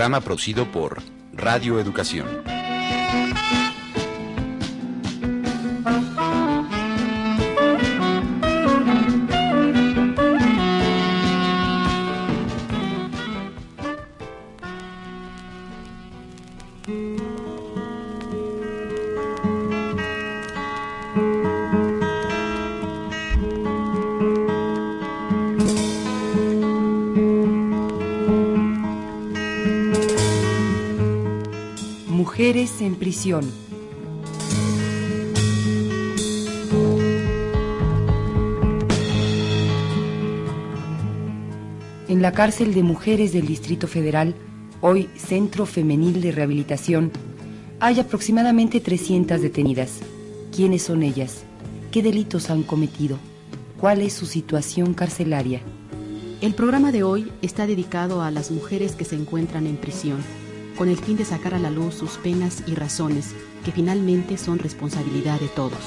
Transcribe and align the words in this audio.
Programa 0.00 0.22
producido 0.22 0.64
por 0.72 1.02
Radio 1.34 1.78
Educación. 1.78 2.49
Mujeres 32.50 32.80
en 32.80 32.96
prisión. 32.96 33.48
En 42.08 42.20
la 42.20 42.32
cárcel 42.32 42.74
de 42.74 42.82
mujeres 42.82 43.32
del 43.32 43.46
Distrito 43.46 43.86
Federal, 43.86 44.34
hoy 44.80 45.08
Centro 45.14 45.64
Femenil 45.64 46.20
de 46.20 46.32
Rehabilitación, 46.32 47.12
hay 47.78 48.00
aproximadamente 48.00 48.80
300 48.80 49.40
detenidas. 49.40 50.00
¿Quiénes 50.52 50.82
son 50.82 51.04
ellas? 51.04 51.44
¿Qué 51.92 52.02
delitos 52.02 52.50
han 52.50 52.64
cometido? 52.64 53.16
¿Cuál 53.78 54.02
es 54.02 54.12
su 54.12 54.26
situación 54.26 54.94
carcelaria? 54.94 55.60
El 56.40 56.54
programa 56.54 56.90
de 56.90 57.04
hoy 57.04 57.30
está 57.42 57.68
dedicado 57.68 58.22
a 58.22 58.32
las 58.32 58.50
mujeres 58.50 58.96
que 58.96 59.04
se 59.04 59.14
encuentran 59.14 59.68
en 59.68 59.76
prisión, 59.76 60.18
con 60.80 60.88
el 60.88 60.96
fin 60.96 61.18
de 61.18 61.26
sacar 61.26 61.52
a 61.52 61.58
la 61.58 61.70
luz 61.70 61.94
sus 61.94 62.12
penas 62.12 62.64
y 62.66 62.74
razones, 62.74 63.34
que 63.66 63.70
finalmente 63.70 64.38
son 64.38 64.58
responsabilidad 64.58 65.38
de 65.38 65.48
todos. 65.48 65.78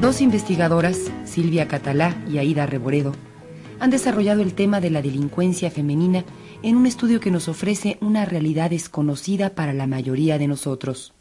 Dos 0.00 0.20
investigadoras, 0.20 1.10
Silvia 1.24 1.66
Catalá 1.66 2.16
y 2.30 2.38
Aida 2.38 2.66
Reboredo, 2.66 3.16
han 3.80 3.90
desarrollado 3.90 4.42
el 4.42 4.54
tema 4.54 4.80
de 4.80 4.90
la 4.90 5.02
delincuencia 5.02 5.72
femenina 5.72 6.24
en 6.62 6.76
un 6.76 6.86
estudio 6.86 7.18
que 7.18 7.32
nos 7.32 7.48
ofrece 7.48 7.98
una 8.00 8.26
realidad 8.26 8.70
desconocida 8.70 9.56
para 9.56 9.72
la 9.72 9.88
mayoría 9.88 10.38
de 10.38 10.46
nosotros. 10.46 11.14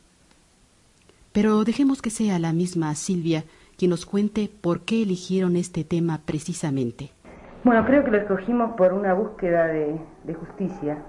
Pero 1.32 1.64
dejemos 1.64 2.04
que 2.04 2.12
sea 2.12 2.38
la 2.38 2.54
misma 2.54 2.94
Silvia 2.94 3.46
quien 3.82 3.90
nos 3.90 4.06
cuente 4.06 4.48
por 4.62 4.82
qué 4.82 5.02
eligieron 5.02 5.56
este 5.56 5.84
tema 5.84 6.22
precisamente. 6.24 7.10
Bueno, 7.64 7.84
creo 7.84 8.04
que 8.04 8.12
lo 8.12 8.18
escogimos 8.18 8.74
por 8.74 8.94
una 8.94 9.16
búsqueda 9.16 9.66
de, 9.66 10.00
de 10.24 10.34
justicia, 10.36 11.00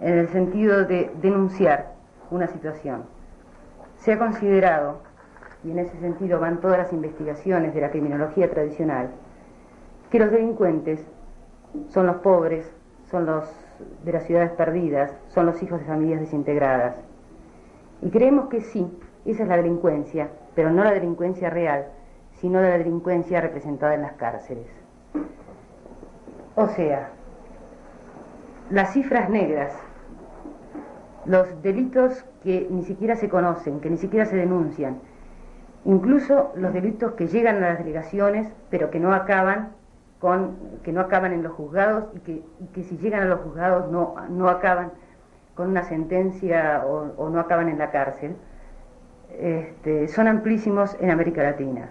en 0.00 0.18
el 0.18 0.28
sentido 0.30 0.84
de 0.84 1.12
denunciar 1.22 1.92
una 2.32 2.48
situación. 2.48 3.04
Se 3.98 4.14
ha 4.14 4.18
considerado, 4.18 5.00
y 5.62 5.70
en 5.70 5.78
ese 5.78 5.96
sentido 6.00 6.40
van 6.40 6.60
todas 6.60 6.78
las 6.78 6.92
investigaciones 6.92 7.72
de 7.72 7.82
la 7.82 7.90
criminología 7.92 8.50
tradicional, 8.50 9.10
que 10.10 10.18
los 10.18 10.32
delincuentes 10.32 11.06
son 11.86 12.06
los 12.08 12.16
pobres, 12.16 12.68
son 13.12 13.26
los 13.26 13.44
de 14.04 14.12
las 14.12 14.24
ciudades 14.24 14.50
perdidas, 14.50 15.12
son 15.28 15.46
los 15.46 15.62
hijos 15.62 15.78
de 15.78 15.86
familias 15.86 16.18
desintegradas. 16.18 16.96
Y 18.02 18.10
creemos 18.10 18.48
que 18.48 18.60
sí, 18.60 18.88
esa 19.24 19.44
es 19.44 19.48
la 19.48 19.58
delincuencia, 19.58 20.30
pero 20.56 20.72
no 20.72 20.82
la 20.82 20.90
delincuencia 20.90 21.48
real, 21.48 21.86
sino 22.40 22.60
la 22.60 22.78
delincuencia 22.78 23.40
representada 23.40 23.94
en 23.94 24.02
las 24.02 24.12
cárceles. 24.12 24.66
O 26.54 26.66
sea, 26.68 27.10
las 28.70 28.92
cifras 28.92 29.30
negras, 29.30 29.72
los 31.24 31.62
delitos 31.62 32.24
que 32.42 32.66
ni 32.70 32.84
siquiera 32.84 33.16
se 33.16 33.28
conocen, 33.28 33.80
que 33.80 33.90
ni 33.90 33.96
siquiera 33.96 34.26
se 34.26 34.36
denuncian, 34.36 34.98
incluso 35.84 36.52
los 36.56 36.72
delitos 36.72 37.12
que 37.12 37.26
llegan 37.26 37.56
a 37.56 37.70
las 37.70 37.78
delegaciones, 37.78 38.52
pero 38.70 38.90
que 38.90 39.00
no 39.00 39.12
acaban 39.14 39.70
con, 40.20 40.56
que 40.82 40.92
no 40.92 41.00
acaban 41.00 41.32
en 41.32 41.42
los 41.42 41.52
juzgados 41.52 42.06
y 42.14 42.20
que, 42.20 42.42
que 42.74 42.82
si 42.84 42.98
llegan 42.98 43.22
a 43.22 43.26
los 43.26 43.40
juzgados 43.40 43.90
no, 43.90 44.14
no 44.28 44.48
acaban 44.48 44.92
con 45.54 45.68
una 45.70 45.84
sentencia 45.84 46.84
o, 46.86 47.12
o 47.16 47.30
no 47.30 47.40
acaban 47.40 47.68
en 47.68 47.78
la 47.78 47.90
cárcel, 47.90 48.36
este, 49.38 50.08
son 50.08 50.28
amplísimos 50.28 50.96
en 51.00 51.10
América 51.10 51.42
Latina. 51.42 51.90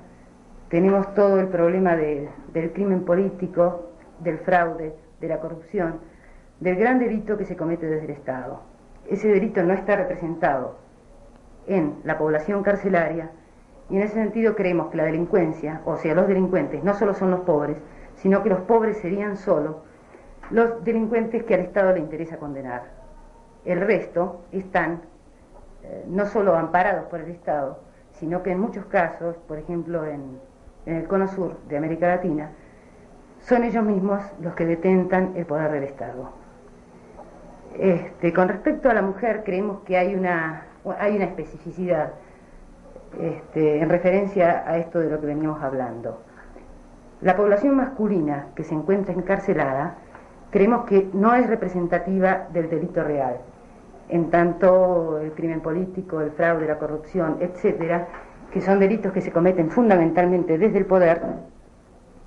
Tenemos 0.69 1.13
todo 1.13 1.39
el 1.39 1.47
problema 1.47 1.95
de, 1.95 2.29
del 2.51 2.73
crimen 2.73 3.05
político, 3.05 3.91
del 4.19 4.39
fraude, 4.39 4.93
de 5.21 5.27
la 5.27 5.39
corrupción, 5.39 5.99
del 6.59 6.75
gran 6.75 6.99
delito 6.99 7.37
que 7.37 7.45
se 7.45 7.55
comete 7.55 7.85
desde 7.85 8.05
el 8.05 8.11
Estado. 8.11 8.61
Ese 9.07 9.29
delito 9.29 9.63
no 9.63 9.73
está 9.73 9.95
representado 9.95 10.75
en 11.67 11.95
la 12.03 12.17
población 12.17 12.63
carcelaria 12.63 13.31
y 13.89 13.95
en 13.95 14.01
ese 14.01 14.15
sentido 14.15 14.55
creemos 14.55 14.89
que 14.89 14.97
la 14.97 15.05
delincuencia, 15.05 15.81
o 15.85 15.95
sea, 15.95 16.13
los 16.13 16.27
delincuentes, 16.27 16.83
no 16.83 16.93
solo 16.93 17.13
son 17.13 17.31
los 17.31 17.41
pobres, 17.41 17.77
sino 18.15 18.43
que 18.43 18.49
los 18.49 18.59
pobres 18.61 18.97
serían 18.97 19.37
solo 19.37 19.83
los 20.49 20.83
delincuentes 20.83 21.43
que 21.43 21.53
al 21.53 21.61
Estado 21.61 21.93
le 21.93 21.99
interesa 21.99 22.37
condenar. 22.37 22.83
El 23.63 23.79
resto 23.79 24.41
están 24.51 25.01
eh, 25.83 26.03
no 26.07 26.25
solo 26.25 26.55
amparados 26.55 27.05
por 27.05 27.21
el 27.21 27.31
Estado, 27.31 27.79
sino 28.11 28.43
que 28.43 28.51
en 28.51 28.59
muchos 28.59 28.85
casos, 28.85 29.37
por 29.47 29.57
ejemplo 29.59 30.05
en, 30.05 30.39
en 30.87 30.95
el 30.95 31.07
cono 31.07 31.27
sur 31.27 31.57
de 31.67 31.77
América 31.77 32.07
Latina, 32.07 32.49
son 33.41 33.63
ellos 33.63 33.83
mismos 33.83 34.23
los 34.41 34.55
que 34.55 34.65
detentan 34.65 35.33
el 35.35 35.45
poder 35.45 35.71
del 35.71 35.83
Estado. 35.83 36.31
Este, 37.77 38.33
con 38.33 38.47
respecto 38.47 38.89
a 38.89 38.93
la 38.93 39.01
mujer, 39.01 39.43
creemos 39.45 39.81
que 39.81 39.97
hay 39.97 40.15
una, 40.15 40.63
hay 40.97 41.17
una 41.17 41.25
especificidad 41.25 42.13
este, 43.19 43.81
en 43.81 43.89
referencia 43.89 44.63
a 44.65 44.77
esto 44.77 44.99
de 44.99 45.09
lo 45.09 45.19
que 45.19 45.27
veníamos 45.27 45.61
hablando. 45.61 46.21
La 47.21 47.35
población 47.35 47.75
masculina 47.75 48.47
que 48.55 48.63
se 48.63 48.73
encuentra 48.73 49.13
encarcelada, 49.13 49.95
creemos 50.51 50.85
que 50.85 51.09
no 51.13 51.35
es 51.35 51.47
representativa 51.47 52.47
del 52.53 52.69
delito 52.69 53.03
real, 53.03 53.37
en 54.07 54.29
tanto 54.29 55.19
el 55.19 55.33
crimen 55.33 55.59
político, 55.59 56.21
el 56.21 56.31
fraude, 56.31 56.65
la 56.65 56.79
corrupción, 56.79 57.37
etcétera, 57.41 58.07
que 58.51 58.61
son 58.61 58.79
delitos 58.79 59.11
que 59.11 59.21
se 59.21 59.31
cometen 59.31 59.69
fundamentalmente 59.69 60.57
desde 60.57 60.77
el 60.77 60.85
poder, 60.85 61.21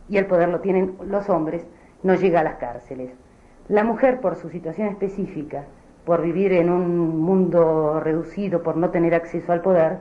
y 0.08 0.16
el 0.16 0.26
poder 0.26 0.48
lo 0.48 0.60
tienen 0.60 0.96
los 1.06 1.28
hombres, 1.30 1.66
no 2.02 2.14
llega 2.14 2.40
a 2.40 2.44
las 2.44 2.56
cárceles. 2.56 3.10
La 3.68 3.84
mujer, 3.84 4.20
por 4.20 4.36
su 4.36 4.50
situación 4.50 4.88
específica, 4.88 5.64
por 6.04 6.22
vivir 6.22 6.52
en 6.52 6.70
un 6.70 7.20
mundo 7.20 8.00
reducido, 8.00 8.62
por 8.62 8.76
no 8.76 8.90
tener 8.90 9.14
acceso 9.14 9.52
al 9.52 9.60
poder, 9.60 9.98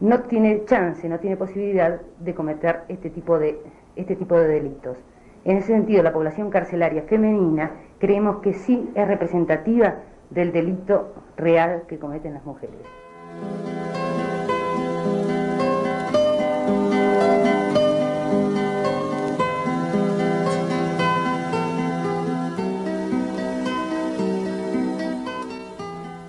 no 0.00 0.20
tiene 0.22 0.64
chance, 0.64 1.08
no 1.08 1.18
tiene 1.18 1.36
posibilidad 1.36 2.00
de 2.18 2.34
cometer 2.34 2.80
este 2.88 3.10
tipo 3.10 3.38
de, 3.38 3.60
este 3.94 4.16
tipo 4.16 4.36
de 4.36 4.48
delitos. 4.48 4.96
En 5.44 5.58
ese 5.58 5.68
sentido, 5.68 6.02
la 6.02 6.12
población 6.12 6.50
carcelaria 6.50 7.02
femenina 7.02 7.72
creemos 7.98 8.38
que 8.38 8.54
sí 8.54 8.90
es 8.94 9.06
representativa 9.06 9.96
del 10.30 10.52
delito 10.52 11.12
real 11.36 11.82
que 11.88 11.98
cometen 11.98 12.34
las 12.34 12.44
mujeres. 12.44 12.80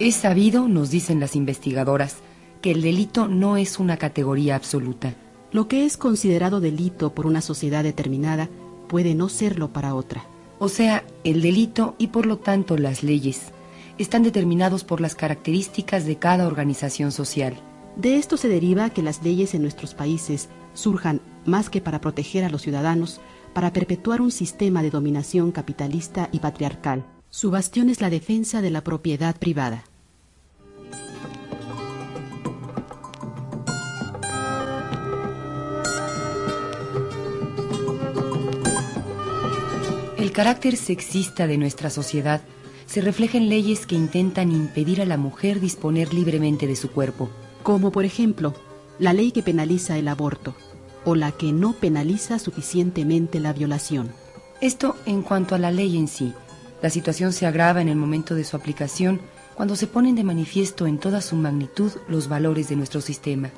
Es 0.04 0.16
sabido, 0.16 0.68
nos 0.68 0.90
dicen 0.90 1.22
las 1.22 1.34
investigadoras, 1.34 2.18
que 2.62 2.72
el 2.72 2.82
delito 2.82 3.30
no 3.30 3.56
es 3.56 3.80
una 3.80 3.96
categoría 3.96 4.58
absoluta. 4.58 5.16
Lo 5.54 5.70
que 5.70 5.86
es 5.86 5.96
considerado 5.96 6.60
delito 6.60 7.16
por 7.16 7.26
una 7.26 7.40
sociedad 7.40 7.86
determinada 7.86 8.50
puede 8.90 9.16
no 9.16 9.30
serlo 9.30 9.72
para 9.72 9.96
otra. 9.96 10.26
O 10.60 10.68
sea, 10.68 11.06
el 11.24 11.42
delito 11.42 11.96
y 12.00 12.08
por 12.08 12.26
lo 12.26 12.36
tanto 12.36 12.78
las 12.78 13.02
leyes 13.02 13.54
están 13.98 14.24
determinados 14.24 14.84
por 14.84 15.00
las 15.00 15.16
características 15.16 16.06
de 16.06 16.18
cada 16.18 16.48
organización 16.48 17.14
social. 17.14 17.56
De 17.96 18.18
esto 18.18 18.36
se 18.36 18.50
deriva 18.50 18.90
que 18.90 19.04
las 19.04 19.24
leyes 19.24 19.54
en 19.54 19.62
nuestros 19.62 19.94
países 19.94 20.50
surjan 20.74 21.22
más 21.46 21.70
que 21.70 21.80
para 21.80 22.02
proteger 22.02 22.44
a 22.44 22.50
los 22.50 22.64
ciudadanos, 22.64 23.22
para 23.54 23.72
perpetuar 23.72 24.20
un 24.20 24.32
sistema 24.32 24.84
de 24.84 24.90
dominación 24.90 25.54
capitalista 25.54 26.28
y 26.34 26.40
patriarcal. 26.40 27.06
Su 27.30 27.52
bastión 27.52 27.88
es 27.88 28.02
la 28.02 28.10
defensa 28.10 28.62
de 28.62 28.70
la 28.70 28.84
propiedad 28.84 29.38
privada. 29.38 29.86
Carácter 40.34 40.76
sexista 40.76 41.48
de 41.48 41.58
nuestra 41.58 41.90
sociedad 41.90 42.42
se 42.86 43.02
refleja 43.02 43.38
en 43.38 43.50
leyes 43.50 43.86
que 43.86 43.96
intentan 43.96 44.52
impedir 44.52 45.02
a 45.02 45.06
la 45.06 45.18
mujer 45.18 45.60
disponer 45.60 46.14
libremente 46.14 46.68
de 46.68 46.76
su 46.76 46.92
cuerpo. 46.92 47.30
Como 47.64 47.92
por 47.92 48.04
ejemplo, 48.04 48.54
la 49.00 49.14
ley 49.14 49.32
que 49.32 49.44
penaliza 49.44 49.98
el 49.98 50.08
aborto 50.08 50.56
o 51.06 51.16
la 51.16 51.32
que 51.32 51.52
no 51.52 51.74
penaliza 51.74 52.40
suficientemente 52.40 53.40
la 53.40 53.54
violación. 53.54 54.12
Esto 54.62 54.96
en 55.06 55.22
cuanto 55.22 55.56
a 55.56 55.60
la 55.60 55.72
ley 55.72 55.98
en 55.98 56.08
sí. 56.08 56.34
La 56.82 56.90
situación 56.90 57.34
se 57.34 57.46
agrava 57.46 57.82
en 57.82 57.90
el 57.90 57.96
momento 57.96 58.36
de 58.36 58.44
su 58.44 58.56
aplicación 58.56 59.22
cuando 59.56 59.76
se 59.76 59.88
ponen 59.88 60.16
de 60.16 60.24
manifiesto 60.24 60.88
en 60.88 60.98
toda 60.98 61.22
su 61.22 61.36
magnitud 61.36 61.92
los 62.08 62.28
valores 62.28 62.70
de 62.70 62.76
nuestro 62.76 63.02
sistema. 63.02 63.52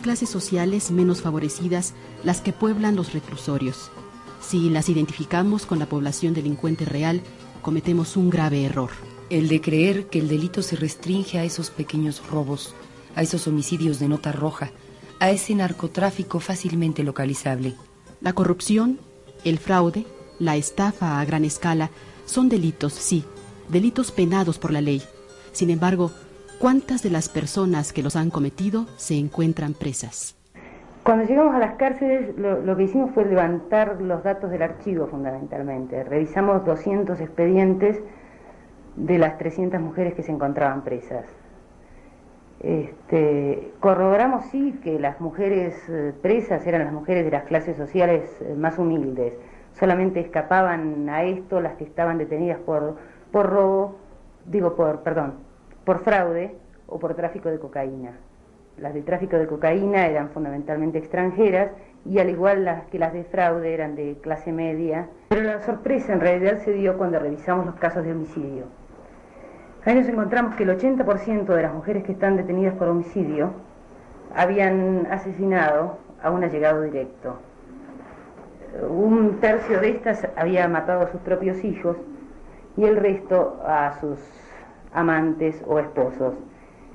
Clases 0.00 0.28
sociales 0.28 0.90
menos 0.90 1.22
favorecidas 1.22 1.94
las 2.24 2.40
que 2.40 2.52
pueblan 2.52 2.96
los 2.96 3.12
reclusorios. 3.12 3.90
Si 4.40 4.70
las 4.70 4.88
identificamos 4.88 5.66
con 5.66 5.78
la 5.78 5.86
población 5.86 6.34
delincuente 6.34 6.84
real, 6.84 7.22
cometemos 7.62 8.16
un 8.16 8.30
grave 8.30 8.64
error. 8.64 8.90
El 9.28 9.48
de 9.48 9.60
creer 9.60 10.06
que 10.06 10.18
el 10.18 10.28
delito 10.28 10.62
se 10.62 10.76
restringe 10.76 11.38
a 11.38 11.44
esos 11.44 11.70
pequeños 11.70 12.22
robos, 12.28 12.74
a 13.14 13.22
esos 13.22 13.46
homicidios 13.46 13.98
de 13.98 14.08
nota 14.08 14.32
roja, 14.32 14.70
a 15.20 15.30
ese 15.30 15.54
narcotráfico 15.54 16.40
fácilmente 16.40 17.04
localizable. 17.04 17.74
La 18.20 18.32
corrupción, 18.32 18.98
el 19.44 19.58
fraude, 19.58 20.06
la 20.38 20.56
estafa 20.56 21.20
a 21.20 21.24
gran 21.24 21.44
escala 21.44 21.90
son 22.26 22.48
delitos, 22.48 22.94
sí, 22.94 23.24
delitos 23.68 24.10
penados 24.10 24.58
por 24.58 24.72
la 24.72 24.80
ley. 24.80 25.02
Sin 25.52 25.70
embargo, 25.70 26.10
¿Cuántas 26.60 27.02
de 27.02 27.08
las 27.08 27.30
personas 27.30 27.90
que 27.90 28.02
los 28.02 28.16
han 28.16 28.28
cometido 28.28 28.84
se 28.96 29.14
encuentran 29.14 29.72
presas? 29.72 30.36
Cuando 31.02 31.24
llegamos 31.24 31.54
a 31.54 31.58
las 31.58 31.76
cárceles, 31.76 32.36
lo, 32.36 32.76
que 32.76 32.82
hicimos 32.82 33.12
fue 33.14 33.24
levantar 33.24 34.02
los 34.02 34.22
datos 34.22 34.50
del 34.50 34.60
archivo 34.60 35.06
fundamentalmente. 35.06 36.04
Revisamos 36.04 36.62
200 36.66 37.18
expedientes 37.18 37.98
de 38.94 39.18
las 39.18 39.38
300 39.38 39.80
mujeres 39.80 40.12
que 40.12 40.22
se 40.22 40.32
encontraban 40.32 40.84
presas. 40.84 41.24
Este, 42.60 43.72
corroboramos 43.80 44.44
sí 44.50 44.78
que 44.84 45.00
las 45.00 45.18
mujeres 45.18 45.74
eh, 45.88 46.12
presas 46.20 46.66
eran 46.66 46.84
las 46.84 46.92
mujeres 46.92 47.24
de 47.24 47.30
las 47.30 47.44
clases 47.44 47.78
sociales 47.78 48.36
eh, 48.42 48.54
más 48.54 48.76
humildes. 48.76 49.32
Solamente 49.72 50.20
escapaban 50.20 51.08
a 51.08 51.24
esto 51.24 51.62
las 51.62 51.76
que 51.76 51.84
estaban 51.84 52.18
detenidas 52.18 52.58
por, 52.58 52.96
por 53.32 53.48
robo, 53.48 53.96
digo 54.44 54.76
por, 54.76 55.00
perdón, 55.00 55.48
por 55.90 56.04
fraude 56.04 56.54
o 56.86 57.00
por 57.00 57.16
tráfico 57.16 57.48
de 57.48 57.58
cocaína. 57.58 58.12
Las 58.78 58.94
de 58.94 59.02
tráfico 59.02 59.36
de 59.36 59.48
cocaína 59.48 60.06
eran 60.06 60.30
fundamentalmente 60.30 60.98
extranjeras 60.98 61.72
y 62.04 62.20
al 62.20 62.30
igual 62.30 62.64
las 62.64 62.84
que 62.84 63.00
las 63.00 63.12
de 63.12 63.24
fraude 63.24 63.74
eran 63.74 63.96
de 63.96 64.16
clase 64.22 64.52
media. 64.52 65.08
Pero 65.30 65.42
la 65.42 65.60
sorpresa 65.62 66.12
en 66.12 66.20
realidad 66.20 66.58
se 66.58 66.74
dio 66.74 66.96
cuando 66.96 67.18
revisamos 67.18 67.66
los 67.66 67.74
casos 67.74 68.04
de 68.04 68.12
homicidio. 68.12 68.66
Ahí 69.84 69.96
nos 69.96 70.06
encontramos 70.06 70.54
que 70.54 70.62
el 70.62 70.78
80% 70.78 71.46
de 71.46 71.62
las 71.62 71.74
mujeres 71.74 72.04
que 72.04 72.12
están 72.12 72.36
detenidas 72.36 72.74
por 72.74 72.86
homicidio 72.86 73.50
habían 74.36 75.08
asesinado 75.10 75.98
a 76.22 76.30
un 76.30 76.44
allegado 76.44 76.82
directo. 76.82 77.40
Un 78.88 79.40
tercio 79.40 79.80
de 79.80 79.88
estas 79.88 80.28
había 80.36 80.68
matado 80.68 81.00
a 81.00 81.10
sus 81.10 81.20
propios 81.22 81.64
hijos 81.64 81.96
y 82.76 82.84
el 82.84 82.94
resto 82.94 83.60
a 83.66 83.98
sus 83.98 84.20
amantes 84.92 85.62
o 85.66 85.78
esposos. 85.78 86.34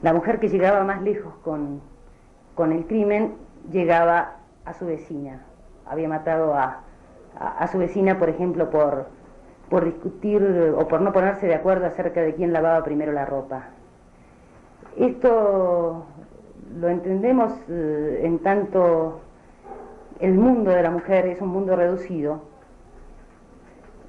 La 0.01 0.13
mujer 0.13 0.39
que 0.39 0.49
llegaba 0.49 0.83
más 0.83 1.01
lejos 1.01 1.33
con, 1.43 1.81
con 2.53 2.71
el 2.71 2.85
crimen 2.85 3.33
llegaba 3.71 4.37
a 4.65 4.73
su 4.73 4.85
vecina. 4.85 5.41
Había 5.85 6.07
matado 6.07 6.53
a, 6.53 6.81
a, 7.37 7.67
su 7.67 7.77
vecina, 7.77 8.17
por 8.17 8.29
ejemplo, 8.29 8.69
por, 8.69 9.07
por 9.69 9.85
discutir 9.85 10.73
o 10.77 10.87
por 10.87 11.01
no 11.01 11.13
ponerse 11.13 11.47
de 11.47 11.55
acuerdo 11.55 11.85
acerca 11.85 12.21
de 12.21 12.33
quién 12.35 12.53
lavaba 12.53 12.83
primero 12.83 13.11
la 13.11 13.25
ropa. 13.25 13.69
Esto 14.97 16.05
lo 16.79 16.89
entendemos 16.89 17.53
eh, 17.69 18.21
en 18.23 18.39
tanto 18.39 19.21
el 20.19 20.33
mundo 20.33 20.71
de 20.71 20.81
la 20.81 20.89
mujer 20.89 21.27
es 21.27 21.41
un 21.41 21.49
mundo 21.49 21.75
reducido 21.75 22.41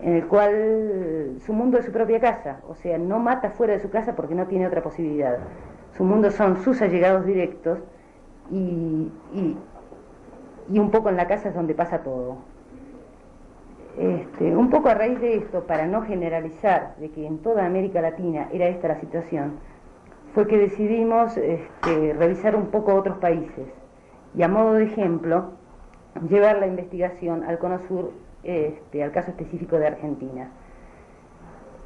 en 0.00 0.14
el 0.14 0.26
cual 0.26 1.36
su 1.44 1.52
mundo 1.52 1.78
es 1.78 1.86
su 1.86 1.92
propia 1.92 2.20
casa, 2.20 2.60
o 2.68 2.74
sea, 2.74 2.98
no 2.98 3.18
mata 3.18 3.50
fuera 3.50 3.72
de 3.72 3.80
su 3.80 3.90
casa 3.90 4.14
porque 4.14 4.34
no 4.34 4.46
tiene 4.46 4.66
otra 4.66 4.82
posibilidad. 4.82 5.38
Su 5.96 6.04
mundo 6.04 6.30
son 6.30 6.58
sus 6.58 6.82
allegados 6.82 7.24
directos 7.24 7.78
y, 8.50 9.10
y, 9.32 10.78
un 10.78 10.90
poco 10.90 11.08
en 11.08 11.16
la 11.16 11.26
casa 11.26 11.48
es 11.48 11.54
donde 11.54 11.74
pasa 11.74 12.02
todo. 12.02 12.36
Este, 13.98 14.54
un 14.54 14.68
poco 14.68 14.90
a 14.90 14.94
raíz 14.94 15.18
de 15.20 15.36
esto, 15.36 15.66
para 15.66 15.86
no 15.86 16.02
generalizar 16.02 16.96
de 16.98 17.10
que 17.10 17.26
en 17.26 17.38
toda 17.38 17.64
América 17.64 18.02
Latina 18.02 18.48
era 18.52 18.66
esta 18.66 18.88
la 18.88 19.00
situación, 19.00 19.54
fue 20.34 20.46
que 20.46 20.58
decidimos 20.58 21.38
este, 21.38 22.12
revisar 22.12 22.56
un 22.56 22.66
poco 22.66 22.94
otros 22.94 23.16
países 23.16 23.66
y 24.34 24.42
a 24.42 24.48
modo 24.48 24.74
de 24.74 24.84
ejemplo 24.84 25.52
llevar 26.28 26.58
la 26.58 26.66
investigación 26.66 27.42
al 27.44 27.58
Cono 27.58 27.78
Sur 27.88 28.12
este, 28.46 29.02
al 29.02 29.12
caso 29.12 29.30
específico 29.30 29.76
de 29.78 29.88
Argentina, 29.88 30.50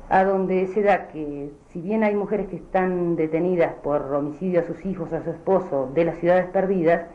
a 0.08 0.24
donde 0.24 0.66
se 0.66 0.82
da 0.82 1.08
que 1.08 1.52
si 1.68 1.80
bien 1.80 2.02
hay 2.02 2.14
mujeres 2.14 2.48
que 2.48 2.56
están 2.56 3.16
detenidas 3.16 3.74
por 3.82 4.02
homicidio 4.12 4.60
a 4.60 4.64
sus 4.64 4.84
hijos, 4.84 5.12
a 5.12 5.22
su 5.22 5.30
esposo, 5.30 5.90
de 5.94 6.04
las 6.04 6.18
ciudades 6.18 6.46
perdidas, 6.46 7.06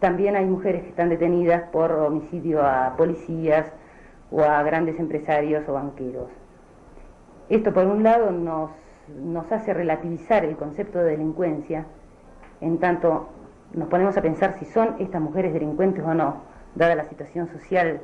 también 0.00 0.34
hay 0.34 0.44
mujeres 0.44 0.82
que 0.82 0.88
están 0.88 1.08
detenidas 1.08 1.62
por 1.70 1.92
homicidio 1.92 2.60
a 2.66 2.96
policías 2.96 3.72
o 4.32 4.42
a 4.42 4.62
grandes 4.64 4.98
empresarios 4.98 5.68
o 5.68 5.74
banqueros. 5.74 6.28
Esto 7.48 7.72
por 7.72 7.86
un 7.86 8.02
lado 8.02 8.32
nos, 8.32 8.72
nos 9.08 9.50
hace 9.52 9.72
relativizar 9.72 10.44
el 10.44 10.56
concepto 10.56 10.98
de 10.98 11.12
delincuencia, 11.12 11.86
en 12.60 12.78
tanto 12.78 13.28
nos 13.72 13.88
ponemos 13.88 14.16
a 14.16 14.22
pensar 14.22 14.58
si 14.58 14.64
son 14.64 14.96
estas 14.98 15.20
mujeres 15.20 15.52
delincuentes 15.52 16.04
o 16.04 16.14
no, 16.14 16.42
dada 16.74 16.94
la 16.96 17.04
situación 17.04 17.46
social 17.48 18.00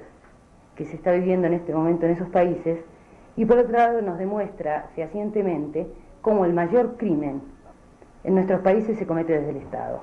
que 0.79 0.85
se 0.85 0.95
está 0.95 1.11
viviendo 1.11 1.49
en 1.49 1.55
este 1.55 1.75
momento 1.75 2.07
en 2.07 2.13
esos 2.13 2.29
países, 2.29 2.79
y 3.37 3.45
por 3.45 3.59
otro 3.59 3.77
lado 3.77 4.01
nos 4.01 4.17
demuestra 4.17 4.91
fehacientemente 4.95 5.89
cómo 6.23 6.45
el 6.45 6.53
mayor 6.53 6.97
crimen 6.97 7.43
en 8.23 8.35
nuestros 8.35 8.61
países 8.61 8.97
se 8.97 9.05
comete 9.05 9.33
desde 9.33 9.51
el 9.51 9.57
Estado. 9.57 10.01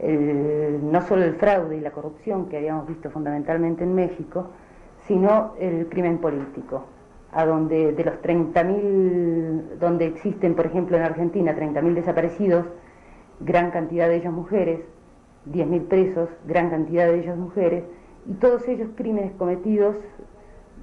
no 0.00 1.02
solo 1.02 1.24
el 1.24 1.34
fraude 1.34 1.76
y 1.76 1.80
la 1.80 1.90
corrupción 1.90 2.48
que 2.48 2.56
habíamos 2.56 2.86
visto 2.86 3.10
fundamentalmente 3.10 3.84
en 3.84 3.94
México, 3.94 4.50
sino 5.06 5.54
el 5.58 5.88
crimen 5.88 6.18
político, 6.18 6.84
a 7.32 7.44
donde 7.44 7.92
de 7.92 8.04
los 8.04 8.14
30.000, 8.22 9.78
donde 9.78 10.06
existen, 10.06 10.54
por 10.54 10.66
ejemplo, 10.66 10.96
en 10.96 11.02
Argentina 11.02 11.54
30.000 11.54 11.94
desaparecidos, 11.94 12.64
gran 13.40 13.70
cantidad 13.70 14.08
de 14.08 14.16
ellos 14.16 14.32
mujeres, 14.32 14.80
10.000 15.50 15.88
presos, 15.88 16.30
gran 16.46 16.70
cantidad 16.70 17.06
de 17.06 17.20
ellos 17.20 17.36
mujeres, 17.36 17.84
y 18.28 18.34
todos 18.34 18.68
ellos 18.68 18.90
crímenes 18.94 19.32
cometidos 19.32 19.96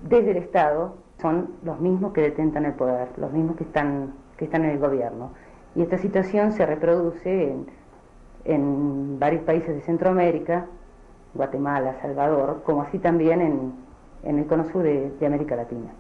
desde 0.10 0.32
el 0.32 0.38
Estado 0.38 0.96
son 1.22 1.52
los 1.64 1.80
mismos 1.80 2.12
que 2.12 2.22
detentan 2.22 2.66
el 2.66 2.74
poder, 2.74 3.08
los 3.18 3.32
mismos 3.32 3.56
que 3.56 3.64
están, 3.64 4.14
que 4.38 4.46
están 4.46 4.66
en 4.66 4.72
el 4.72 4.80
gobierno. 4.80 5.32
Y 5.76 5.82
esta 5.82 5.98
situación 5.98 6.52
se 6.54 6.66
reproduce 6.66 7.56
en, 8.46 9.20
varios 9.20 9.44
países 9.44 9.76
de 9.76 9.82
Centroamérica, 9.82 10.66
Guatemala, 11.34 11.96
Salvador, 12.02 12.64
como 12.66 12.82
así 12.82 13.00
también 13.00 13.42
en, 13.42 13.74
en 14.24 14.40
el 14.40 14.46
cono 14.46 14.66
sur 14.66 14.84
de 14.84 15.26
América 15.26 15.56
Latina. 15.56 15.92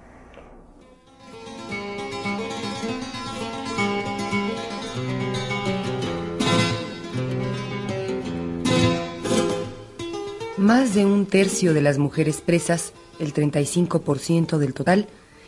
Más 10.65 10.95
de 10.95 11.05
un 11.05 11.27
tercio 11.27 11.75
de 11.75 11.81
las 11.83 11.99
mujeres 11.99 12.41
presas, 12.41 12.91
el 13.19 13.35
35% 13.35 14.57
del 14.57 14.73
total, 14.73 15.05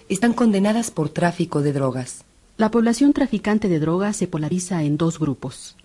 están 0.09 0.31
condenadas 0.33 0.91
por 0.91 1.09
tráfico 1.09 1.63
de 1.63 1.73
drogas. 1.73 2.23
La 2.55 2.69
población 2.69 3.13
traficante 3.13 3.67
de 3.67 3.79
drogas 3.79 4.15
se 4.15 4.27
polariza 4.27 4.83
en 4.83 4.95
dos 4.95 5.17
grupos. 5.17 5.75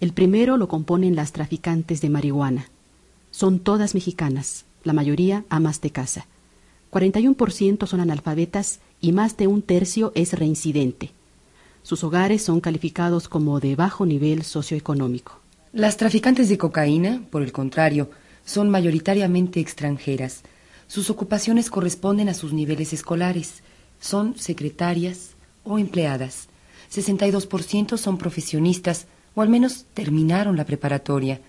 El 0.00 0.12
primero 0.12 0.58
lo 0.58 0.68
componen 0.68 1.16
las 1.16 1.32
traficantes 1.32 2.02
de 2.02 2.10
marihuana. 2.10 2.68
Son 3.30 3.60
todas 3.60 3.94
mexicanas. 3.94 4.66
la 4.84 4.92
mayoría 4.92 5.46
amas 5.48 5.80
de 5.80 5.88
casa. 5.88 6.26
41% 6.90 7.86
son 7.86 8.00
analfabetas 8.00 8.80
y 9.00 9.12
más 9.12 9.38
de 9.38 9.46
un 9.46 9.62
tercio 9.62 10.12
es 10.14 10.34
reincidente. 10.34 11.12
Sus 11.82 12.04
hogares 12.04 12.42
son 12.42 12.60
calificados 12.60 13.30
como 13.30 13.58
de 13.58 13.74
bajo 13.74 14.04
nivel 14.04 14.42
socioeconómico. 14.42 15.40
Las 15.72 15.96
traficantes 15.96 16.50
de 16.50 16.58
cocaína, 16.58 17.22
por 17.30 17.40
el 17.40 17.52
contrario, 17.52 18.10
son 18.44 18.70
mayoritariamente 18.70 19.60
extranjeras. 19.60 20.42
Sus 20.86 21.10
ocupaciones 21.10 21.70
corresponden 21.70 22.28
a 22.28 22.34
sus 22.34 22.52
niveles 22.52 22.92
escolares. 22.92 23.62
Son 24.00 24.36
secretarias 24.38 25.30
o 25.64 25.78
empleadas. 25.78 26.48
62% 26.92 27.96
son 27.96 28.18
profesionistas 28.18 29.06
o 29.34 29.42
al 29.42 29.48
menos 29.48 29.86
terminaron 29.94 30.56
la 30.56 30.64
preparatoria. 30.64 31.40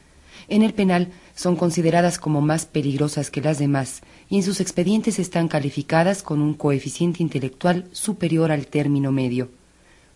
En 0.47 0.61
el 0.61 0.73
penal 0.73 1.11
son 1.35 1.55
consideradas 1.55 2.17
como 2.17 2.41
más 2.41 2.65
peligrosas 2.65 3.29
que 3.31 3.41
las 3.41 3.59
demás 3.59 4.01
y 4.29 4.37
en 4.37 4.43
sus 4.43 4.61
expedientes 4.61 5.19
están 5.19 5.47
calificadas 5.47 6.23
con 6.23 6.41
un 6.41 6.53
coeficiente 6.53 7.21
intelectual 7.21 7.85
superior 7.91 8.51
al 8.51 8.67
término 8.67 9.11
medio. 9.11 9.49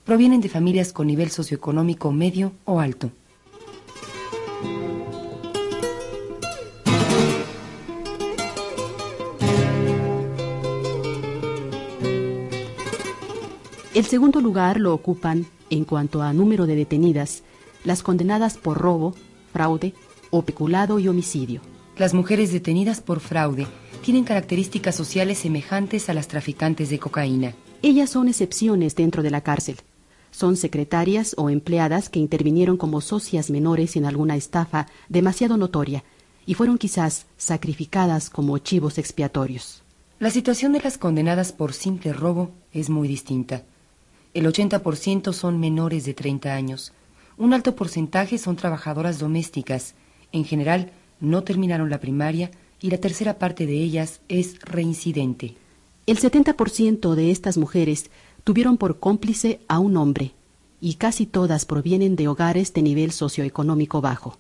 Provienen 0.05 0.41
de 0.41 0.50
familias 0.50 0.93
con 0.93 1.07
nivel 1.07 1.31
socioeconómico 1.31 2.12
medio 2.12 2.53
o 2.65 2.79
alto. 2.79 3.12
El 13.98 14.06
segundo 14.06 14.42
lugar 14.42 14.80
lo 14.80 14.94
ocupan, 14.94 15.48
en 15.72 15.84
cuanto 15.84 16.22
a 16.22 16.32
número 16.32 16.68
de 16.68 16.75
detenidas, 16.75 17.42
las 17.84 18.04
condenadas 18.04 18.56
por 18.56 18.77
robo, 18.77 19.16
fraude 19.51 19.96
o 20.30 20.44
peculado 20.44 21.00
y 21.00 21.08
homicidio. 21.08 21.62
Las 21.98 22.13
mujeres 22.13 22.54
detenidas 22.54 23.01
por 23.01 23.22
fraude 23.22 23.66
tienen 24.04 24.24
características 24.24 24.94
sociales 24.94 25.39
semejantes 25.39 26.10
a 26.10 26.13
las 26.13 26.27
traficantes 26.27 26.92
de 26.92 27.00
cocaína. 27.00 27.56
Ellas 27.82 28.12
son 28.12 28.27
excepciones 28.27 28.96
dentro 28.96 29.24
de 29.24 29.32
la 29.32 29.42
cárcel. 29.42 29.77
Son 30.30 30.58
secretarias 30.58 31.34
o 31.36 31.50
empleadas 31.50 32.10
que 32.10 32.20
intervinieron 32.20 32.77
como 32.77 33.01
socias 33.01 33.50
menores 33.50 33.96
en 33.96 34.06
alguna 34.06 34.36
estafa 34.36 34.86
demasiado 35.10 35.58
notoria 35.58 36.04
y 36.46 36.54
fueron 36.54 36.77
quizás 36.77 37.25
sacrificadas 37.38 38.30
como 38.30 38.60
chivos 38.60 39.00
expiatorios. 39.00 39.82
La 40.20 40.30
situación 40.30 40.74
de 40.74 40.82
las 40.82 41.00
condenadas 41.00 41.51
por 41.51 41.74
simple 41.74 42.13
robo 42.13 42.51
es 42.72 42.92
muy 42.92 43.08
distinta. 43.08 43.63
El 44.38 44.46
80% 44.46 45.34
son 45.34 45.60
menores 45.60 46.06
de 46.06 46.13
30 46.13 46.53
años. 46.53 46.94
Un 47.39 47.56
alto 47.56 47.75
porcentaje 47.75 48.38
son 48.38 48.56
trabajadoras 48.56 49.17
domésticas. 49.17 49.96
En 50.32 50.46
general, 50.46 50.91
no 51.20 51.44
terminaron 51.44 51.89
la 51.89 52.00
primaria 52.00 52.51
y 52.79 52.91
la 52.91 53.00
tercera 53.00 53.39
parte 53.39 53.65
de 53.65 53.82
ellas 53.82 54.22
es 54.29 54.60
reincidente. 54.60 55.56
El 56.06 56.20
70% 56.20 57.15
de 57.15 57.32
estas 57.32 57.58
mujeres 57.58 58.12
tuvieron 58.44 58.77
por 58.77 59.00
cómplice 59.00 59.60
a 59.67 59.79
un 59.79 59.98
hombre, 59.98 60.34
y 60.79 60.94
casi 60.98 61.25
todas 61.25 61.65
provienen 61.65 62.15
de 62.15 62.27
hogares 62.27 62.75
de 62.75 62.84
nivel 62.84 63.13
socioeconómico 63.13 64.01
bajo. 64.01 64.38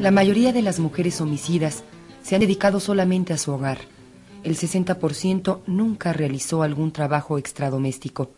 La 0.00 0.12
mayoría 0.12 0.52
de 0.52 0.62
las 0.62 0.78
mujeres 0.78 1.20
homicidas 1.20 1.82
se 2.22 2.36
han 2.36 2.40
dedicado 2.40 2.78
solamente 2.78 3.32
a 3.32 3.36
su 3.36 3.50
hogar. 3.50 3.78
El 4.44 4.56
60% 4.56 5.62
nunca 5.66 6.12
realizó 6.12 6.62
algún 6.62 6.92
trabajo 6.92 7.36
extradoméstico. 7.36 8.30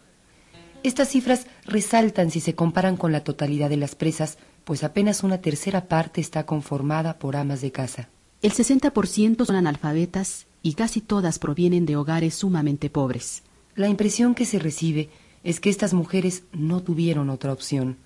Estas 0.83 1.11
cifras 1.11 1.47
resaltan 1.67 2.31
si 2.31 2.40
se 2.40 2.55
comparan 2.55 2.97
con 2.97 3.12
la 3.12 3.25
totalidad 3.25 3.69
de 3.69 3.76
las 3.76 3.95
presas, 3.95 4.38
pues 4.64 4.83
apenas 4.85 5.23
una 5.23 5.43
tercera 5.43 5.87
parte 5.87 6.23
está 6.23 6.47
conformada 6.47 7.19
por 7.19 7.37
amas 7.37 7.61
de 7.61 7.71
casa. 7.71 8.09
El 8.40 8.52
60% 8.52 9.45
son 9.45 9.57
analfabetas 9.57 10.47
y 10.62 10.73
casi 10.73 11.02
todas 11.02 11.38
provienen 11.38 11.85
de 11.85 11.97
hogares 11.97 12.37
sumamente 12.37 12.88
pobres. 12.88 13.43
La 13.75 13.88
impresión 13.88 14.35
que 14.35 14.47
se 14.47 14.59
recibe 14.59 15.11
es 15.45 15.61
que 15.61 15.69
estas 15.69 15.93
mujeres 15.93 16.43
no 16.55 16.83
tuvieron 16.83 17.29
otra 17.29 17.52
opción. 17.52 17.99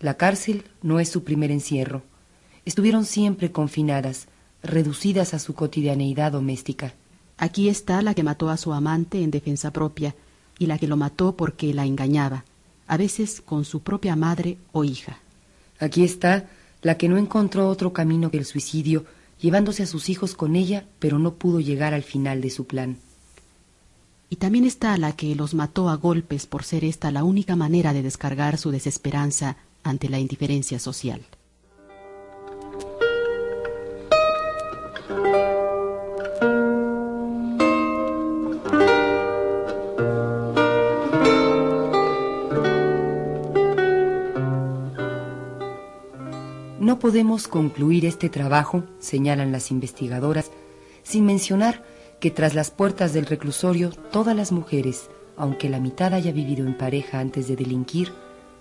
La 0.00 0.14
cárcel 0.14 0.64
no 0.80 0.98
es 0.98 1.10
su 1.10 1.24
primer 1.24 1.50
encierro 1.50 2.02
estuvieron 2.66 3.06
siempre 3.06 3.52
confinadas, 3.52 4.26
reducidas 4.62 5.32
a 5.32 5.38
su 5.38 5.54
cotidianeidad 5.54 6.32
doméstica. 6.32 6.92
Aquí 7.38 7.68
está 7.68 8.02
la 8.02 8.12
que 8.12 8.22
mató 8.22 8.50
a 8.50 8.56
su 8.58 8.72
amante 8.74 9.22
en 9.22 9.30
defensa 9.30 9.70
propia 9.70 10.14
y 10.58 10.66
la 10.66 10.76
que 10.76 10.88
lo 10.88 10.96
mató 10.96 11.36
porque 11.36 11.72
la 11.72 11.86
engañaba, 11.86 12.44
a 12.86 12.96
veces 12.96 13.40
con 13.40 13.64
su 13.64 13.80
propia 13.80 14.16
madre 14.16 14.58
o 14.72 14.84
hija. 14.84 15.20
Aquí 15.78 16.04
está 16.04 16.48
la 16.82 16.98
que 16.98 17.08
no 17.08 17.18
encontró 17.18 17.68
otro 17.68 17.92
camino 17.92 18.30
que 18.30 18.38
el 18.38 18.44
suicidio, 18.44 19.04
llevándose 19.40 19.84
a 19.84 19.86
sus 19.86 20.08
hijos 20.08 20.34
con 20.34 20.56
ella, 20.56 20.86
pero 20.98 21.18
no 21.18 21.34
pudo 21.34 21.60
llegar 21.60 21.94
al 21.94 22.02
final 22.02 22.40
de 22.40 22.50
su 22.50 22.66
plan. 22.66 22.98
Y 24.28 24.36
también 24.36 24.64
está 24.64 24.96
la 24.96 25.14
que 25.14 25.36
los 25.36 25.54
mató 25.54 25.88
a 25.88 25.94
golpes 25.94 26.46
por 26.46 26.64
ser 26.64 26.84
esta 26.84 27.12
la 27.12 27.22
única 27.22 27.54
manera 27.54 27.92
de 27.92 28.02
descargar 28.02 28.58
su 28.58 28.72
desesperanza 28.72 29.56
ante 29.84 30.08
la 30.08 30.18
indiferencia 30.18 30.80
social. 30.80 31.22
Podemos 47.06 47.46
concluir 47.46 48.04
este 48.04 48.28
trabajo, 48.28 48.82
señalan 48.98 49.52
las 49.52 49.70
investigadoras, 49.70 50.50
sin 51.04 51.24
mencionar 51.24 51.84
que 52.18 52.32
tras 52.32 52.56
las 52.56 52.72
puertas 52.72 53.12
del 53.12 53.26
reclusorio 53.26 53.90
todas 54.10 54.34
las 54.34 54.50
mujeres, 54.50 55.08
aunque 55.36 55.68
la 55.68 55.78
mitad 55.78 56.14
haya 56.14 56.32
vivido 56.32 56.66
en 56.66 56.76
pareja 56.76 57.20
antes 57.20 57.46
de 57.46 57.54
delinquir, 57.54 58.12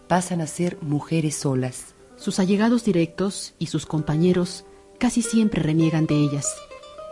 pasan 0.08 0.42
a 0.42 0.46
ser 0.46 0.78
mujeres 0.82 1.34
solas. 1.34 1.96
Sus 2.18 2.38
allegados 2.38 2.86
directos 2.86 3.56
y 3.58 3.66
sus 3.66 3.88
compañeros 3.88 4.64
casi 5.00 5.24
siempre 5.24 5.64
reniegan 5.64 6.06
de 6.06 6.14
ellas, 6.14 6.46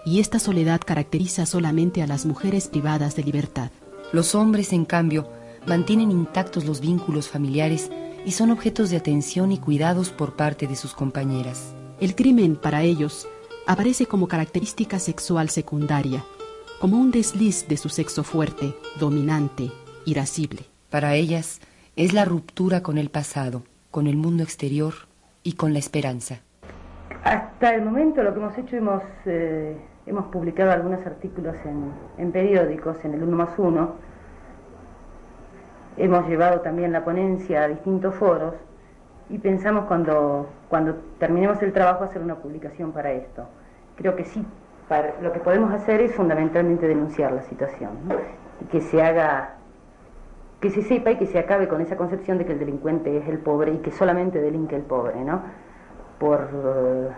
y 0.06 0.20
esta 0.20 0.38
soledad 0.38 0.82
caracteriza 0.86 1.48
solamente 1.48 2.04
a 2.04 2.08
las 2.08 2.28
mujeres 2.28 2.68
privadas 2.68 3.16
de 3.16 3.24
libertad. 3.24 3.72
Los 4.12 4.36
hombres, 4.36 4.72
en 4.72 4.86
cambio, 4.86 5.28
mantienen 5.66 6.12
intactos 6.12 6.66
los 6.66 6.80
vínculos 6.80 7.28
familiares 7.28 7.90
y 8.26 8.32
son 8.32 8.52
objetos 8.52 8.90
de 8.90 8.98
atención 8.98 9.52
y 9.52 9.58
cuidados 9.58 10.10
por 10.10 10.36
parte 10.36 10.68
de 10.68 10.76
sus 10.76 10.94
compañeras. 10.94 11.76
El 12.00 12.16
crimen, 12.16 12.56
para 12.56 12.82
ellos, 12.82 13.28
aparece 13.68 14.06
como 14.06 14.28
característica 14.28 15.00
sexual 15.00 15.50
secundaria, 15.50 16.24
como 16.80 16.98
un 16.98 17.12
desliz 17.12 17.68
de 17.68 17.78
su 17.78 17.90
sexo 17.90 18.24
fuerte, 18.24 18.76
dominante, 19.00 19.72
irascible. 20.06 20.62
Para 20.90 21.16
ellas, 21.16 21.62
es 21.96 22.14
la 22.14 22.26
ruptura 22.26 22.82
con 22.82 22.98
el 22.98 23.10
pasado, 23.10 23.64
con 23.92 24.08
el 24.08 24.18
mundo 24.18 24.44
exterior 24.44 24.94
y 25.44 25.54
con 25.54 25.74
la 25.74 25.80
esperanza. 25.80 26.40
Hasta 27.24 27.76
el 27.76 27.84
momento 27.84 28.22
lo 28.24 28.34
que 28.34 28.40
hemos 28.40 28.58
hecho, 28.58 28.76
hemos, 28.76 29.04
eh, 29.26 29.78
hemos 30.06 30.26
publicado 30.26 30.72
algunos 30.72 31.06
artículos 31.06 31.56
en, 31.66 31.94
en 32.18 32.32
periódicos, 32.32 32.98
en 33.06 33.14
el 33.14 33.24
1 33.24 33.38
más 33.38 33.58
1, 33.58 33.96
hemos 35.98 36.28
llevado 36.28 36.62
también 36.62 36.92
la 36.92 37.04
ponencia 37.04 37.64
a 37.64 37.68
distintos 37.68 38.16
foros 38.16 38.56
y 39.30 39.38
pensamos 39.38 39.86
cuando, 39.86 40.50
cuando 40.70 40.96
terminemos 41.20 41.62
el 41.62 41.74
trabajo 41.74 42.04
hacer 42.04 42.22
una 42.22 42.36
publicación 42.36 42.92
para 42.92 43.12
esto. 43.12 43.48
Creo 43.96 44.16
que 44.16 44.26
sí, 44.26 44.46
lo 45.22 45.32
que 45.32 45.40
podemos 45.40 45.74
hacer 45.74 46.02
es 46.02 46.14
fundamentalmente 46.16 46.88
denunciar 46.88 47.32
la 47.32 47.42
situación 47.44 47.92
y 48.62 48.66
que 48.66 48.82
se 48.82 49.02
haga, 49.02 49.56
que 50.60 50.70
se 50.70 50.82
sepa 50.82 51.12
y 51.12 51.18
que 51.18 51.26
se 51.26 51.40
acabe 51.40 51.68
con 51.68 51.82
esa 51.82 51.96
concepción 51.96 52.38
de 52.38 52.46
que 52.46 52.54
el 52.54 52.60
delincuente 52.60 53.18
es 53.18 53.28
el 53.28 53.40
pobre 53.40 53.74
y 53.74 53.78
que 53.78 53.92
solamente 53.92 54.42
delinque 54.42 54.76
el 54.76 54.84
pobre, 54.84 55.24
¿no? 55.24 55.42
Por, 56.20 56.50
eh, 56.54 57.10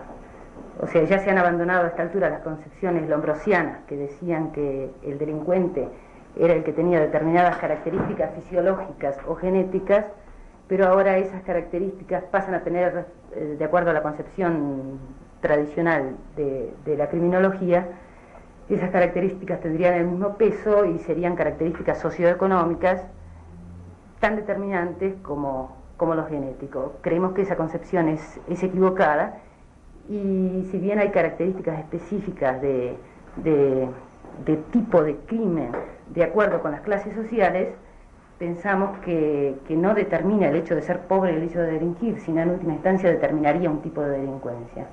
o 0.81 0.87
sea, 0.87 1.03
ya 1.03 1.19
se 1.19 1.29
han 1.29 1.37
abandonado 1.37 1.85
a 1.85 1.87
esta 1.87 2.03
altura 2.03 2.29
las 2.29 2.41
concepciones 2.41 3.07
lombrosianas 3.09 3.83
que 3.87 3.95
decían 3.95 4.51
que 4.51 4.91
el 5.03 5.17
delincuente 5.17 5.89
era 6.37 6.53
el 6.53 6.63
que 6.63 6.73
tenía 6.73 6.99
determinadas 6.99 7.57
características 7.57 8.31
fisiológicas 8.35 9.17
o 9.27 9.35
genéticas, 9.35 10.05
pero 10.67 10.87
ahora 10.87 11.17
esas 11.17 11.43
características 11.43 12.23
pasan 12.25 12.55
a 12.55 12.63
tener, 12.63 13.05
eh, 13.33 13.55
de 13.57 13.65
acuerdo 13.65 13.91
a 13.91 13.93
la 13.93 14.01
concepción 14.01 14.99
tradicional 15.41 16.15
de, 16.35 16.73
la 16.97 17.07
criminología, 17.07 17.87
esas 18.67 18.89
características 18.89 19.59
tendrían 19.59 19.93
el 19.93 20.05
mismo 20.07 20.37
peso 20.37 20.85
y 20.85 20.97
serían 20.99 21.35
características 21.35 21.99
socioeconómicas 21.99 23.03
tan 24.19 24.35
determinantes 24.35 25.13
como, 25.21 25.77
como 25.97 26.15
lo 26.15 26.25
genético. 26.25 26.93
Creemos 27.01 27.33
que 27.33 27.43
esa 27.43 27.55
concepción 27.57 28.09
es, 28.09 28.39
es 28.49 28.63
equivocada 28.63 29.37
y 30.09 30.67
si 30.71 30.77
bien 30.77 30.99
hay 30.99 31.09
características 31.09 31.79
específicas 31.79 32.61
de, 32.61 32.97
de 34.45 34.57
tipo 34.57 35.03
de 35.03 35.15
crimen 35.25 35.71
de 36.13 36.23
acuerdo 36.23 36.61
con 36.61 36.71
las 36.71 36.81
clases 36.81 37.13
sociales, 37.13 37.69
pensamos 38.37 38.97
que, 38.99 39.55
que, 39.67 39.75
no 39.75 39.93
determina 39.93 40.49
el 40.49 40.55
hecho 40.55 40.75
de 40.75 40.81
ser 40.81 41.01
pobre 41.01 41.35
el 41.35 41.43
hecho 41.43 41.59
de 41.59 41.71
delinquir, 41.71 42.19
sino 42.19 42.41
en 42.41 42.51
última 42.51 42.73
instancia 42.73 43.09
determinaría 43.09 43.69
un 43.69 43.81
tipo 43.81 44.01
de 44.01 44.19
delincuencia. 44.19 44.87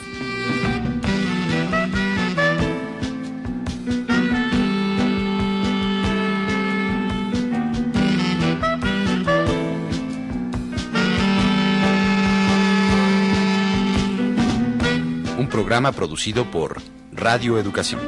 Programa 15.71 15.93
producido 15.93 16.51
por 16.51 16.81
Radio 17.13 17.57
Educación. 17.57 18.01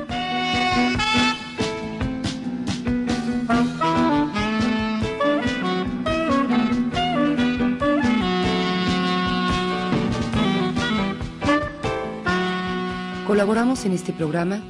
Colaboramos 13.26 13.86
en 13.86 13.94
este 13.94 14.12
programa 14.12 14.62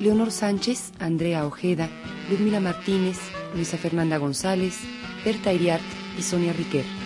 Leonor 0.00 0.32
Sánchez, 0.32 0.90
Andrea 0.98 1.46
Ojeda, 1.46 1.88
Ludmila 2.28 2.58
Martínez, 2.58 3.20
Luisa 3.54 3.78
Fernanda 3.78 4.16
González, 4.16 4.80
Berta 5.24 5.52
Iriart 5.52 5.84
y 6.18 6.22
Sonia 6.22 6.52
Riquer. 6.52 6.99